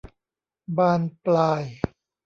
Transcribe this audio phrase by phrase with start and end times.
[0.77, 1.63] บานปลาย